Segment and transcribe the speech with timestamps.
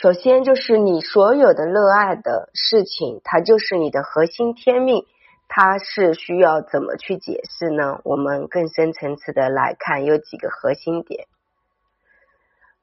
[0.00, 5.04] 首先就是你所有的热爱的事情，它就是你的核心天命，
[5.48, 8.00] 它是需要怎么去解释呢？
[8.04, 11.26] 我们更深层次的来看，有几个核心点。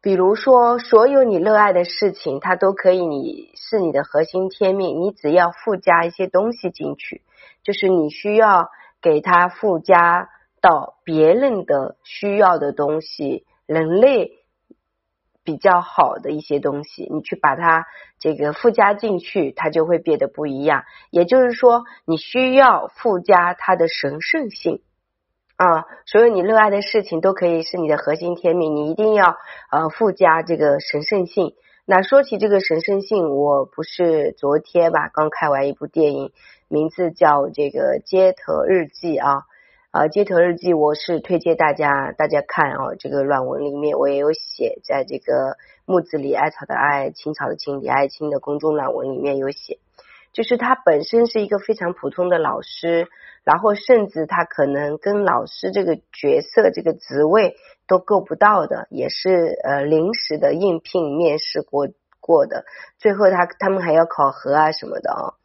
[0.01, 7.21] 比如说，所有你热爱的事情，它都可以你是你的核心天命，你只要附加一些东西进去，
[7.63, 8.71] 就是你需要
[9.01, 10.27] 给它附加
[10.59, 14.41] 到别人的需要的东西，人类。
[15.45, 17.85] 比较好的一些东西，你去把它
[18.19, 20.83] 这个附加进去，它就会变得不一样。
[21.11, 24.81] 也就是说，你需要附加它的神圣性
[25.55, 29.37] 啊，所有你热爱的事情都可以是你的核心天命，你一定要
[29.71, 31.53] 呃附加这个神圣性。
[31.85, 36.31] 那说起这个神圣性，我不是昨天吧刚看完一部电影，
[36.67, 39.43] 名字叫这个《街头日记》啊。
[39.95, 49.79] 啊，街头日记我是推荐大家大家看哦，这个软文里面我也有写，在这个木子李艾草的艾，青草的青，李爱青的公众软文里面有写，
[50.33, 53.07] 就是他本身是一个非常普通的老师，
[53.45, 57.55] 然后甚至他可能跟老师这个角色这个职位
[57.87, 61.87] 都够不到的，也是呃临时的应聘面试过
[62.19, 62.65] 过的，
[62.99, 65.39] 最后他他们还要考核啊什么的啊，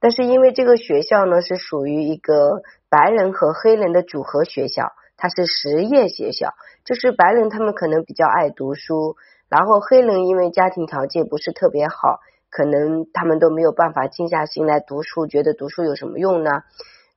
[0.00, 2.62] 但是因为这个学校呢是属于一个。
[2.92, 6.50] 白人和黑人的组合学校，它是实验学校，
[6.84, 9.16] 就是白人他们可能比较爱读书，
[9.48, 12.20] 然后黑人因为家庭条件不是特别好，
[12.50, 16.50] 可能他们都没有办法静下心来读书，觉得读书有什么用呢？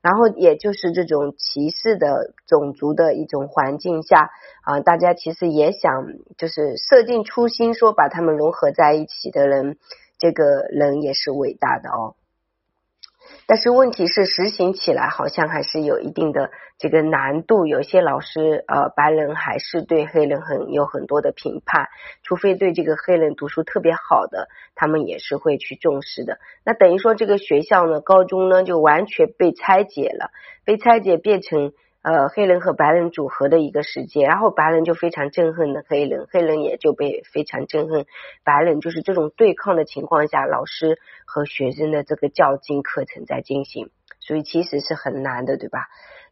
[0.01, 4.29] 然后也就是这种歧视的种族的一种环境下
[4.61, 6.05] 啊，大家其实也想
[6.37, 9.77] 就是设定初心，说把他们融合在一起的人，
[10.17, 12.15] 这个人也是伟大的哦。
[13.47, 21.87] 但是问题是实行起来好像还是有一定的这个难度，有些老师呃白人还是对黑人很有很多的评判，
[22.23, 26.39] 除非对这个黑人读书特别好的，他们也是会去重视的。
[26.63, 30.31] 那等于说这个学校呢，高中呢就完全被拆解了，
[30.63, 31.73] 被拆解变成。
[32.05, 38.05] 呃，黑人和白人组合的一个世界，然后白人就非常憎恨的黑人，黑人也就被非常憎恨
[38.43, 43.89] 白人，就是这种对抗的情况下，老师和学生的这个较劲课程在进行，
[44.19, 45.79] 所以其实是很难的，对吧？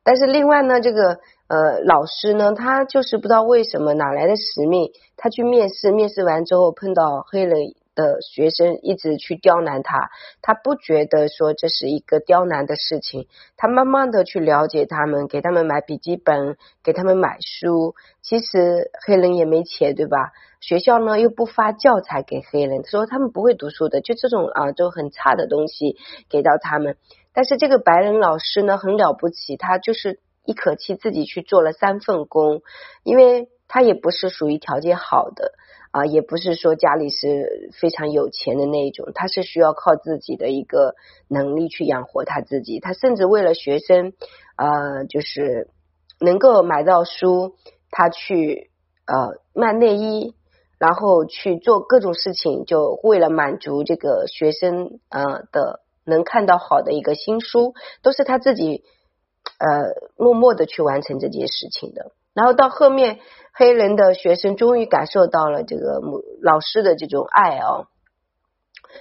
[0.04, 1.18] 但是另外呢，这个
[1.48, 7.74] 呃老师呢，他就是不知道为什么哪来的使命，他去面试，面试完之后碰到黑人。
[7.96, 10.10] 的学生一直去刁难他，
[10.42, 13.28] 他不觉得说这是一个刁难的事情，
[13.58, 17.96] 他慢慢的去了解他们，给他们买笔记本，给他们买书。
[18.22, 20.32] 其实黑人也没钱，对吧？
[20.60, 25.98] 学校呢又不发教材给黑人，说他们不会读书的，就这种啊，就很差的东西
[26.30, 26.96] 给到他们。
[27.34, 32.62] 但是这个白人老师呢很了不起，他就是一口气自己去做了三份工，
[33.04, 35.52] 因为他也不是属于条件好的。
[35.94, 40.96] 啊，也不是说家里是非常有钱的那一种，他是需要靠自己的一个
[41.28, 42.80] 能力去养活他自己。
[42.80, 44.14] 他甚至为了学生，
[44.58, 45.70] 呃，就是
[46.20, 47.54] 能够买到书，
[47.92, 48.72] 他去
[49.06, 50.34] 呃卖内衣，
[50.80, 58.84] 然后去做各种事情，就为了满足这个学生呃的能看到好的一个新书，都是他自己
[59.60, 62.14] 呃默默的去完成这件事情的。
[62.34, 63.20] 然后到后面，
[63.54, 67.88] 黑人的学生终于感受到了这个母老师的这种爱哦。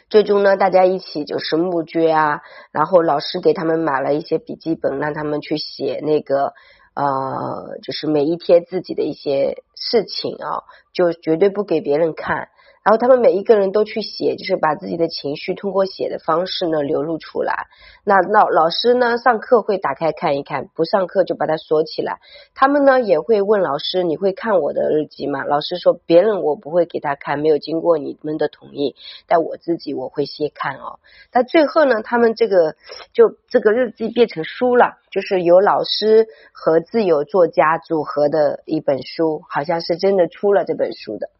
[0.09, 6.55] 最终呢，大家一起就是募捐啊，然后老师给他们买了一些笔记本，让他们去写那个
[6.95, 12.49] 呃，就是每一天自己的一些事情啊，就绝对不给别人看。
[12.85, 17.69] 然后他们每一个人都去写，就是把自己的情绪通过写的方式呢流露出来。
[18.05, 22.19] 那老老师呢上课会打开看一看，不上课就把它锁起来。
[22.55, 28.97] 他们呢也会问老师：“你会看我的日记吗？”老师说：“别人我不会给他看，没有经过你们的同意。
[29.29, 30.99] 但我自己我会先看哦。”
[31.31, 32.75] 但最后呢，他们这个
[33.13, 41.31] 就这个日记变成书了，就是由老师和自由作家组合的一本书，好像是真的出了这本书的。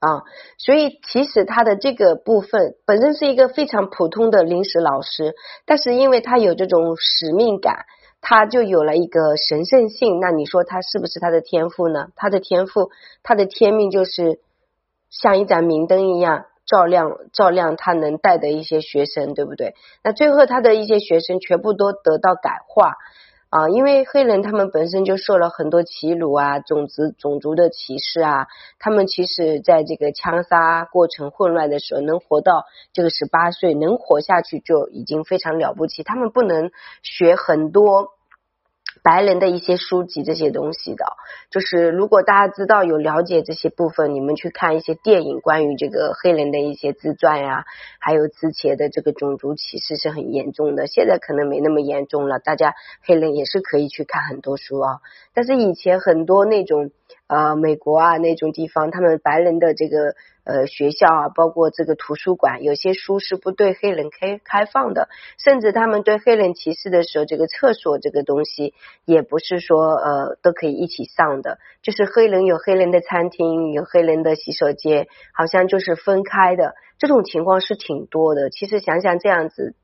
[0.00, 0.24] 啊，
[0.56, 5.34] 所以其实他的这个部分本身是一个非常普通的临时老师，
[5.66, 7.84] 但是因为他有这种使命感，
[8.22, 10.18] 他就有了一个神圣性。
[10.18, 12.08] 那你说他是不是他的天赋呢？
[12.16, 12.90] 他的天赋，
[13.22, 14.40] 他的天命就是
[15.10, 19.74] 像一盏明灯一样照亮照亮他能带的一些学生，对不对？
[20.02, 22.94] 那最后他的一些学生全部都得到感化。
[23.50, 28.46] 啊，因为黑人他们本身就受了很多欺辱啊，种族种族的歧视啊，
[28.78, 36.04] 他们其实在这个枪杀过程混乱的时候，能活到这个十八岁，能活下去就已经非常了不起。
[36.04, 36.70] 他们不能
[37.02, 38.12] 学很多
[39.02, 41.04] 白人的一些书籍这些东西的，
[41.50, 47.64] 就是如果大家知道有了解这些部分，你们去看一些电影，关于这个黑人的一些自传呀，
[47.98, 55.00] 还有之前的这个种族歧视是很严重的，现在可能没那么严重了，大家黑人也是可以去看很多书啊，
[55.34, 56.90] 但是以前很多那种。
[57.26, 60.14] 呃，美国啊那种地方，他们白人的这个
[60.44, 65.08] 呃学校啊，包括这个图书馆，有些书是不对黑人开开放的，
[65.38, 68.74] 甚至他们对黑人歧视的时候，这个厕所这个东西
[69.04, 78.50] 也不是说呃都可以一起上的，就是黑人有黑人的餐厅，有黑人的洗手间，好像就是分开的，这种情况是挺多的。
[78.50, 79.74] 其实想想这样子，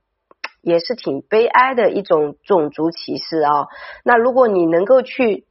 [0.62, 3.68] 也是挺悲哀的一种种族歧视啊。
[4.04, 5.44] 那如果你能够去。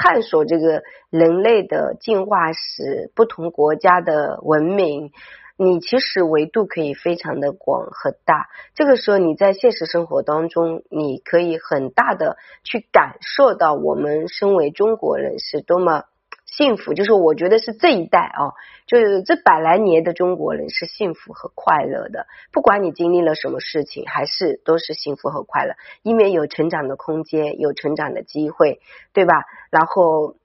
[0.00, 5.10] 探索这个人类的进化史，不同国家的文明，
[5.56, 8.46] 你其实维度可以非常的广和大。
[8.74, 16.04] 这个时候你在现实生活当中，你可以很大的去感受到我们身为中国人是多么。
[16.50, 18.56] 幸福就是我觉得是这一代啊，
[18.86, 22.26] 就是这百来年的中国人是幸福和快乐的。
[22.52, 28.80] 不管你经历了什么事情，还是都是幸福和快乐，因为有成长的空间，有成长的机会，
[29.12, 29.44] 对吧？
[29.70, 30.36] 然后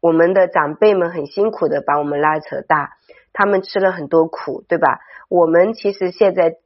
[0.00, 2.98] 我们的长辈们很辛苦的把我们拉扯大，
[3.32, 5.00] 他们吃了很多苦，对吧？
[5.28, 6.56] 我们其实现在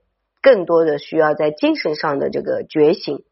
[0.42, 3.22] 更多的需要在精神上的这个觉醒。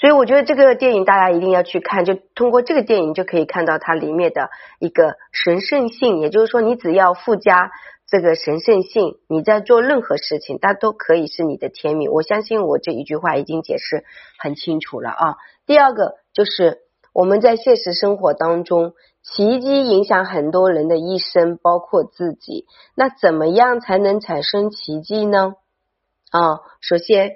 [0.00, 4.48] 所以我觉得这个电影大家一定要去看，就通过这个电影就可以看到它里面的
[4.78, 7.72] 一个神圣性，也就是说，你只要附加
[8.06, 12.12] 这个神圣性，你在做任何事情，它都可以是你的天命。
[12.12, 14.04] 我相信我这一句话已经解释
[14.38, 15.34] 很清楚了啊。
[15.66, 16.78] 第二个就是
[17.12, 18.92] 我们在现实生活当中，
[19.24, 22.66] 奇迹影响很多人的一生，包括自己。
[22.94, 25.54] 那怎么样才能产生奇迹呢？
[26.30, 27.32] 啊，首先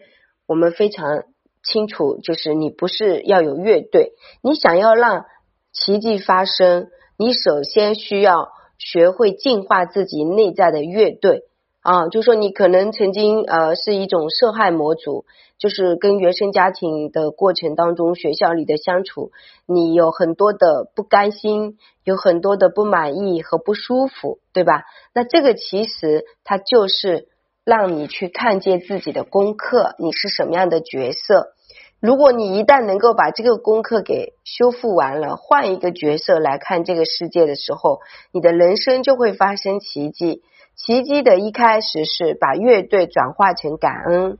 [0.47, 1.25] 我们非常。
[1.63, 4.13] 清楚，就是你不是要有乐队，
[4.43, 5.25] 你想要让
[5.73, 8.49] 奇迹发生，你首先需要
[8.79, 11.45] 学会净化自己内在的乐队
[11.81, 12.09] 啊。
[12.09, 15.25] 就说你可能曾经呃是一种受害模组，
[15.59, 19.31] 就是跟原生家庭的过程当中，学校里的相处，
[19.67, 24.83] 你有很多的不甘心，有很多的不满意和不舒服，对吧？
[25.15, 27.32] 那这个其实它就是。
[27.65, 31.55] 让你去看见自己的功课，你是什么样的角色？
[32.01, 38.01] 如果你一旦能够把这个功课给修复完了，换一个角色来看这个世界的时候，
[38.33, 40.43] 你的人生就会发生奇迹。
[40.75, 44.39] 奇迹的一开始是把乐队转化成感恩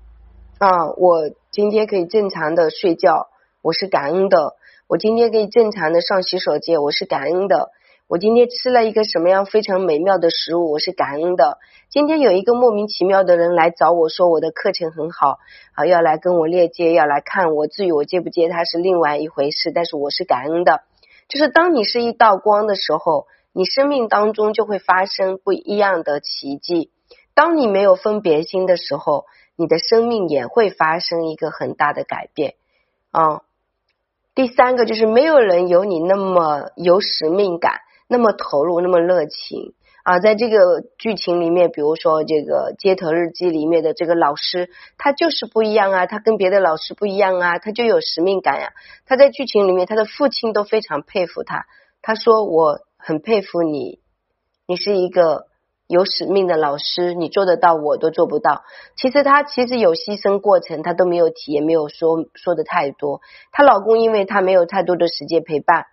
[0.59, 0.89] 啊！
[0.97, 3.29] 我今天可以正常的睡觉，
[3.63, 4.57] 我是感恩的；
[4.89, 7.71] 我今天可以正常的上洗手间，我是感恩的。
[8.09, 11.59] 我今天吃了一个什么样非常美妙的食物，我是感恩的。
[11.89, 15.39] 今天有一个莫名其妙的人来找我说我的课程很好，
[15.73, 17.67] 啊，要来跟我链接，要来看我。
[17.67, 20.83] 至于我接不接他是另外一回事，但是我是感恩的。
[21.29, 26.91] 就是当你是一道光的时候，你生命当中就会发生不一样的奇迹。
[27.35, 29.25] 当你没有分别心的时候，
[29.57, 32.57] 你的生命也会发生一个很大的改变
[33.11, 33.41] 啊。
[34.35, 37.81] 第三个就是没有人有你那么有使命感。
[38.13, 39.73] 那么投入，那么热情
[40.03, 40.19] 啊！
[40.19, 44.69] 在这个剧情里面，比如说这个《街头日记》里面的这个老师，
[44.99, 48.73] 他就是不一样啊，他跟别的老师不一样啊，他就有使命感呀。
[49.07, 51.65] 他在剧情里面，他的父亲都非常佩服他，
[52.03, 54.01] 他说：“我很佩服你，
[54.67, 55.47] 你是一个
[55.87, 58.63] 有使命的老师，你做得到，我都做不到。”
[58.95, 63.23] 其实他其实有牺牲过程，他都没有提，也没有说说的太多。
[63.53, 65.87] 她老公因为她没有太多的时间陪伴。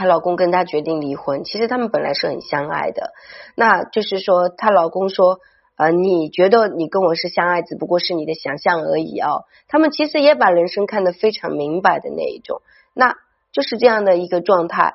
[0.00, 3.12] 她老公跟她决定离婚，其实他们本来是很相爱的。
[3.54, 5.40] 那就是说，她老公说
[5.76, 12.62] ：“呃，你觉得你跟我是相爱，只不过是你的想象而已啊。”他们其实也把人生看得非常明白的那一种，
[12.94, 13.14] 那
[13.52, 14.94] 就是这样的一个状态。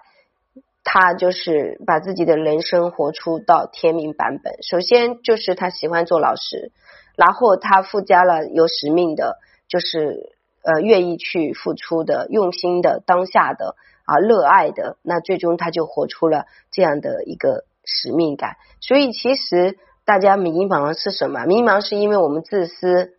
[0.83, 4.57] 他就是把自己的人生活出到天命版本。
[4.63, 6.71] 首先就是他喜欢做老师，
[7.15, 10.33] 然后他附加了有使命的，就是
[10.63, 13.75] 呃愿意去付出的、用心的、当下的。
[14.05, 18.57] 啊，热爱的那最终他就活出了这样的一个使命感。
[18.79, 21.45] 所以其实大家迷茫是什么？
[21.45, 23.13] 迷茫是因为我们自私，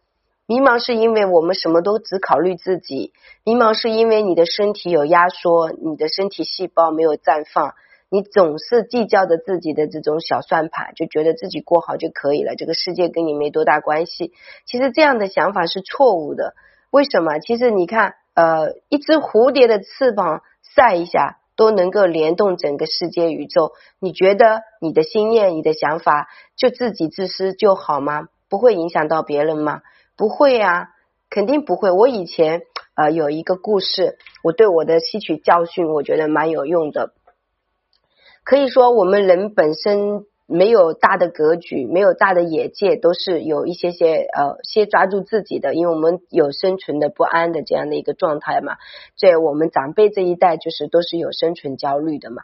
[0.47, 3.12] 迷茫是因为我们什么都只考虑自己，
[3.45, 7.75] 迷茫是因为你的身体有压缩，你的身体细胞没有绽放，
[8.09, 14.33] 你总是计较着自己的这种小算盘，就觉得自己过好就可以了，这个世界跟你没多大关系。
[14.66, 16.55] 其实这样的想法是错误的。
[16.93, 17.40] 为什么？
[17.40, 20.43] 其实你看，呃，一只蝴蝶的翅膀。
[20.76, 28.28] 晒一下都能够联动整个世界宇宙，你觉得你的心念、你的想法就自己自私就好吗？
[28.50, 29.80] 不会影响到别人吗？
[30.16, 30.90] 不会呀，
[31.30, 31.90] 肯定不会。
[31.90, 32.62] 我以前
[32.95, 37.14] 呃有一个故事，我对我的吸取教训，我觉得蛮有用的。
[38.45, 48.76] 可以说，我们人本身没有大的格局，没有大的眼界，都是有一些些呃，先抓住自己的，因为我们有生存的不安的这样的一个状态嘛。
[49.18, 52.42] 在我们长辈这一代，就是都是有生存焦虑的嘛。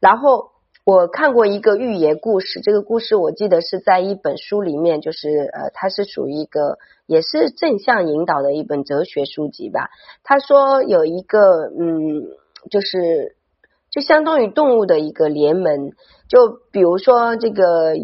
[0.00, 0.50] 然后
[0.84, 9.90] 我看过一个寓言故事，这个故事我记得是在一本书里面，就是呃，它是属于一个也是正向引导的一本哲学书籍吧。
[10.24, 12.24] 他说有一个嗯，
[12.68, 13.36] 就是。
[13.94, 15.92] 就相当于动物的一个联盟，
[16.28, 18.02] 就比如说这个有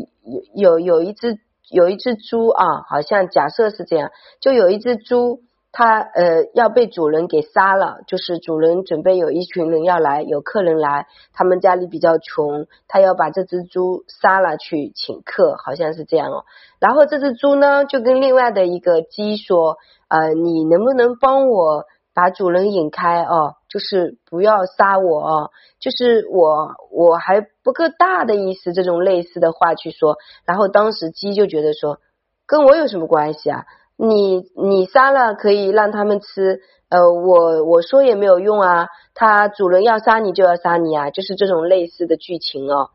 [0.55, 5.41] 有有一只有一只猪啊，好像假设是这样，就有一只猪，
[5.73, 16.45] 它呃要被主人给杀了，就是主人准备有一群人要来，有客人来，他们家里比较穷，他要把这只猪杀了去请客，好像是这样哦。
[16.79, 21.87] 然后这只猪呢，就跟另外的一个鸡说，呃，你能不能帮我？
[22.13, 30.17] 把主人引开哦，就是不要杀我哦，就是我我还不够大的意思，这种类似的话去说。
[30.45, 32.01] 然后当时鸡就觉得说，
[32.47, 33.65] 跟我有什么关系啊？
[33.97, 38.89] 你你杀了可以让他们吃，呃，我我说也没有用啊。
[39.15, 42.91] 他主人要杀你就要杀你啊，就是这种类似的剧情哦。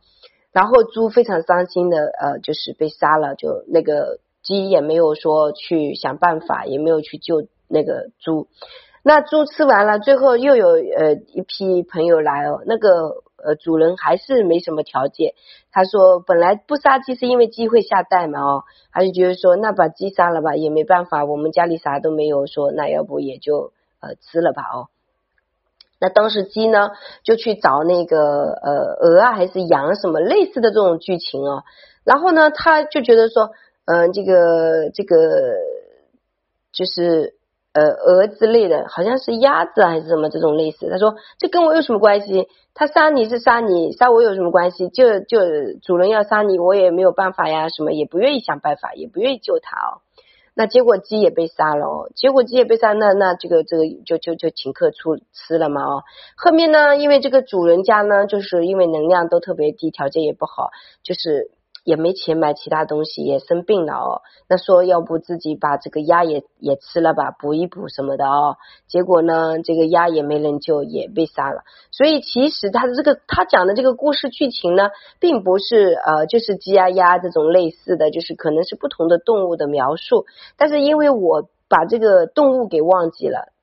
[0.51, 8.47] 然后猪非常伤心的，呃，就是被杀了，就那个鸡也没有说去想办法，也没有去救那个猪。
[9.07, 15.35] 那猪吃完了，最后又有呃一批朋友来哦，那个呃主人还是没什么条件。
[15.71, 24.89] 他说本来不杀鸡是因为鸡会下蛋嘛哦，他就觉得说那把鸡杀了吧也没办法，我们家里啥都没有，说那要不也就呃吃了吧哦。
[25.99, 26.89] 那当时鸡呢
[27.21, 31.63] 就去找那个呃鹅啊还是羊什么类似的这种剧情哦，
[32.03, 33.51] 然后呢他就觉得说
[33.85, 35.17] 嗯这个这个
[36.73, 37.35] 就是。
[37.75, 40.89] 呃，鹅之类的，好像是鸭子还是什么这种类似。
[40.89, 42.47] 他说这跟我有什么关系？
[42.73, 44.87] 他杀你是杀你，杀我有什么关系？
[44.87, 45.39] 就就
[45.83, 49.99] 主人要杀你，我也没有办法呀，什么也不愿意想办法，也不愿意救他哦。
[50.53, 56.03] 那结果鸡也被杀了哦，结果鸡也被杀，那那这个这个就就就请客出吃了嘛哦。
[56.37, 60.69] 后面呢，因为这个主人家呢，就是因为能量都特别低，条件也不好，
[61.03, 61.51] 就是。
[61.85, 64.21] 也没钱买其他东西，也生病了哦。
[64.49, 68.57] 那说要不自己把这个鸭也也吃了吧，补一补什么的哦。
[68.87, 71.61] 结果呢，这个鸭也没人救，也被杀了。
[71.91, 74.89] 所以其实他的这个他讲的这个故事剧情呢，
[75.19, 80.25] 并不是呃就是鸡鸭鸭这种类似的，就是可能是不同的动物的描述。
[80.57, 83.54] 但是因为我把这个动物给忘记了。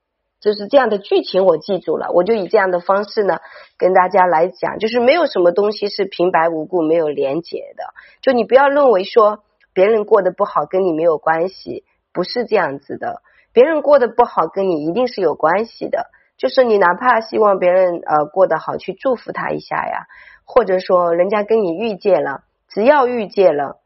[0.43, 3.39] 就是这样的剧情我记住了，我就以这样的方式呢
[3.79, 7.85] 跟大家来讲，就是没有什么东西是平白无故没有连结的，
[8.21, 13.23] 就你不要认为说别人过得不好跟你没有关系，不是这样子的，
[13.53, 20.07] 别人过得不好跟你一定是有关系的，就是你哪怕希望别人呃过得好，去祝福他一下呀，
[20.45, 23.77] 或者说人家跟你遇见了，只要遇见了，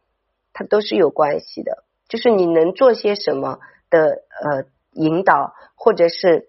[0.55, 3.59] 他都是有关系的，就是你能做些什么
[3.91, 4.65] 的呃。
[4.97, 6.49] 引导或者是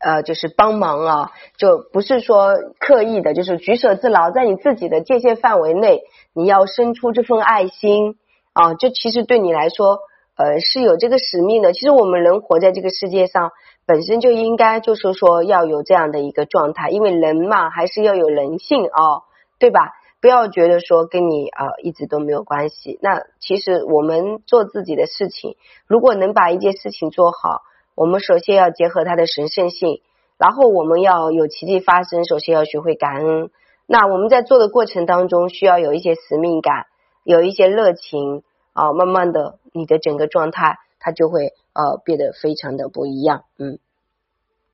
[0.00, 8.16] 呃，就是帮忙啊，就不是说刻意的，就是举手之劳，在你自己的界限范围内，你要伸出这份爱心
[8.52, 9.98] 啊，这其实对你来说，
[10.36, 11.72] 呃，是有这个使命的。
[11.72, 13.50] 其实我们人活在这个世界上，
[13.86, 19.26] 本身就应该就是说要有这样的一个状态，因为人嘛，还是要有人性啊，
[19.58, 19.90] 对吧？
[20.20, 22.98] 不要觉得说跟你啊一直都没有关系。
[23.02, 25.56] 那其实我们做自己的事情，
[25.86, 27.62] 如果能把一件事情做好，
[27.94, 30.02] 我们首先要结合它的神圣性，
[30.36, 33.50] 然后我们要有奇迹发生，首先要学会感恩。
[33.86, 36.86] 那我们在做的过程当中，需要有一些使命感，
[37.22, 43.78] 有一些热情啊，慢慢的你的整个状态它就会呃变得非常的不一样，嗯。